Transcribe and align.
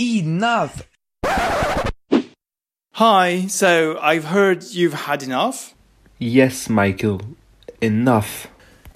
Enough! 0.00 0.88
Hi, 2.94 3.46
so 3.46 3.96
I've 4.02 4.24
heard 4.24 4.64
you've 4.64 4.92
had 4.92 5.22
enough? 5.22 5.72
Yes, 6.18 6.68
Michael, 6.68 7.20
enough. 7.80 8.48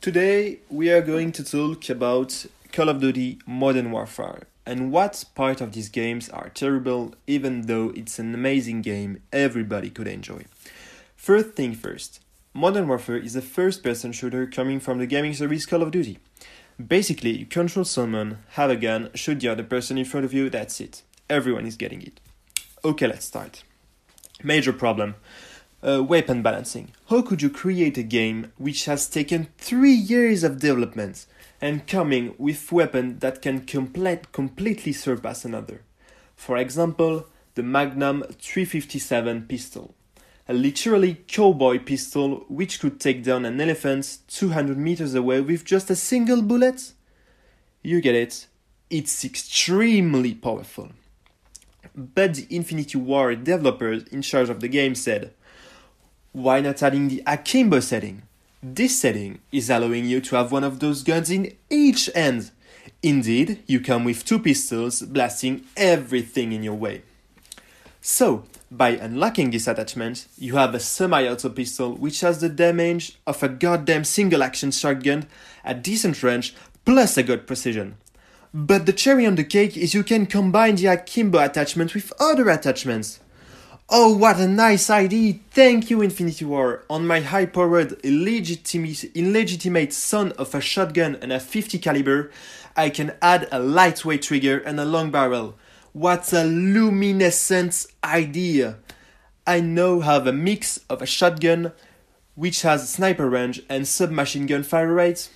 Today 0.00 0.60
we 0.70 0.92
are 0.92 1.02
going 1.02 1.32
to 1.32 1.42
talk 1.42 1.88
about 1.88 2.46
Call 2.70 2.88
of 2.88 3.00
Duty 3.00 3.40
Modern 3.44 3.90
Warfare 3.90 4.42
and 4.64 4.92
what 4.92 5.24
part 5.34 5.60
of 5.60 5.72
these 5.72 5.88
games 5.88 6.28
are 6.28 6.50
terrible 6.50 7.14
even 7.26 7.62
though 7.62 7.92
it's 7.96 8.20
an 8.20 8.32
amazing 8.32 8.80
game 8.82 9.20
everybody 9.32 9.90
could 9.90 10.06
enjoy. 10.06 10.44
First 11.16 11.54
thing 11.54 11.74
first, 11.74 12.20
Modern 12.52 12.86
Warfare 12.86 13.16
is 13.16 13.34
a 13.34 13.42
first 13.42 13.82
person 13.82 14.12
shooter 14.12 14.46
coming 14.46 14.78
from 14.78 14.98
the 14.98 15.06
gaming 15.06 15.34
service 15.34 15.66
Call 15.66 15.82
of 15.82 15.90
Duty. 15.90 16.20
Basically, 16.84 17.38
you 17.38 17.46
control 17.46 17.84
someone, 17.84 18.38
have 18.50 18.70
a 18.70 18.76
gun, 18.76 19.10
shoot 19.14 19.40
the 19.40 19.48
other 19.48 19.62
person 19.62 19.98
in 19.98 20.04
front 20.04 20.26
of 20.26 20.32
you, 20.32 20.50
that's 20.50 20.80
it. 20.80 21.02
Everyone 21.30 21.66
is 21.66 21.76
getting 21.76 22.02
it. 22.02 22.20
Okay, 22.84 23.06
let's 23.06 23.26
start. 23.26 23.62
Major 24.42 24.72
problem 24.72 25.14
uh, 25.84 26.02
weapon 26.02 26.42
balancing. 26.42 26.90
How 27.10 27.22
could 27.22 27.42
you 27.42 27.50
create 27.50 27.98
a 27.98 28.02
game 28.02 28.52
which 28.56 28.86
has 28.86 29.08
taken 29.08 29.48
three 29.58 29.92
years 29.92 30.42
of 30.42 30.58
development 30.58 31.26
and 31.60 31.86
coming 31.86 32.34
with 32.38 32.72
weapon 32.72 33.18
that 33.18 33.42
can 33.42 33.60
complete, 33.60 34.32
completely 34.32 34.92
surpass 34.92 35.44
another? 35.44 35.82
For 36.34 36.56
example, 36.56 37.26
the 37.54 37.62
Magnum 37.62 38.24
357 38.40 39.42
pistol. 39.42 39.94
A 40.46 40.52
literally 40.52 41.22
cowboy 41.26 41.78
pistol 41.78 42.44
which 42.48 42.80
could 42.80 43.00
take 43.00 43.22
down 43.22 43.44
an 43.44 43.60
elephant 43.60 44.18
200 44.28 44.76
meters 44.76 45.14
away 45.14 45.40
with 45.40 45.64
just 45.64 45.90
a 45.90 45.96
single 45.96 46.42
bullet? 46.42 46.92
You 47.82 48.00
get 48.00 48.14
it, 48.14 48.46
it's 48.90 49.24
extremely 49.24 50.34
powerful. 50.34 50.90
But 51.96 52.34
the 52.34 52.46
Infinity 52.50 52.98
Ward 52.98 53.44
developers 53.44 54.04
in 54.04 54.22
charge 54.22 54.50
of 54.50 54.60
the 54.60 54.68
game 54.68 54.94
said, 54.94 55.32
why 56.34 56.60
not 56.60 56.82
adding 56.82 57.06
the 57.06 57.22
Akimbo 57.28 57.78
setting? 57.78 58.22
This 58.60 58.98
setting 58.98 59.38
is 59.52 59.70
allowing 59.70 60.06
you 60.06 60.20
to 60.22 60.34
have 60.34 60.50
one 60.50 60.64
of 60.64 60.80
those 60.80 61.04
guns 61.04 61.30
in 61.30 61.54
each 61.70 62.06
hand. 62.06 62.50
Indeed, 63.04 63.62
you 63.68 63.80
come 63.80 64.02
with 64.02 64.24
two 64.24 64.40
pistols 64.40 65.02
blasting 65.02 65.64
everything 65.76 66.50
in 66.50 66.64
your 66.64 66.74
way. 66.74 67.02
So, 68.00 68.46
by 68.70 68.90
unlocking 68.90 69.50
this 69.50 69.66
attachment, 69.66 70.26
you 70.36 70.56
have 70.56 70.74
a 70.74 70.80
semi-auto 70.80 71.50
pistol 71.50 71.94
which 71.94 72.20
has 72.20 72.40
the 72.40 72.48
damage 72.48 73.18
of 73.26 73.42
a 73.42 73.48
goddamn 73.48 74.04
single-action 74.04 74.70
shotgun 74.72 75.26
at 75.64 75.82
decent 75.82 76.22
range 76.22 76.54
plus 76.84 77.16
a 77.16 77.22
good 77.22 77.46
precision. 77.46 77.96
But 78.52 78.86
the 78.86 78.92
cherry 78.92 79.26
on 79.26 79.34
the 79.34 79.44
cake 79.44 79.76
is 79.76 79.94
you 79.94 80.04
can 80.04 80.26
combine 80.26 80.76
the 80.76 80.86
Akimbo 80.86 81.38
attachment 81.38 81.94
with 81.94 82.12
other 82.20 82.48
attachments. 82.48 83.20
Oh, 83.90 84.16
what 84.16 84.38
a 84.40 84.48
nice 84.48 84.88
idea! 84.88 85.40
Thank 85.50 85.90
you, 85.90 86.00
Infinity 86.00 86.44
Ward! 86.44 86.84
On 86.88 87.06
my 87.06 87.20
high-powered, 87.20 88.00
illegitimate, 88.02 89.04
illegitimate 89.14 89.92
son 89.92 90.32
of 90.32 90.54
a 90.54 90.60
shotgun 90.60 91.18
and 91.20 91.32
a 91.32 91.38
50 91.38 91.78
caliber, 91.78 92.30
I 92.76 92.90
can 92.90 93.12
add 93.20 93.46
a 93.52 93.58
lightweight 93.58 94.22
trigger 94.22 94.58
and 94.58 94.80
a 94.80 94.84
long 94.84 95.10
barrel. 95.10 95.56
What 95.94 96.32
a 96.32 96.42
luminescent 96.42 97.86
idea! 98.02 98.78
I 99.46 99.60
now 99.60 100.00
have 100.00 100.26
a 100.26 100.32
mix 100.32 100.78
of 100.90 101.00
a 101.00 101.06
shotgun, 101.06 101.70
which 102.34 102.62
has 102.62 102.92
sniper 102.92 103.30
range 103.30 103.62
and 103.68 103.86
submachine 103.86 104.46
gun 104.46 104.64
fire 104.64 104.92
rate. 104.92 105.30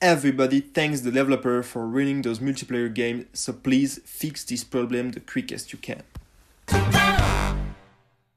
Everybody 0.00 0.60
thanks 0.60 1.00
the 1.00 1.10
developer 1.10 1.64
for 1.64 1.84
running 1.84 2.22
those 2.22 2.38
multiplayer 2.38 2.94
games, 2.94 3.26
so 3.32 3.52
please 3.52 3.98
fix 4.04 4.44
this 4.44 4.62
problem 4.62 5.10
the 5.10 5.20
quickest 5.20 5.72
you 5.72 5.80
can. 5.80 6.04